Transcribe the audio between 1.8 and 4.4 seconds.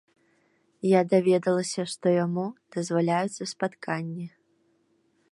што яму дазваляюцца спатканні.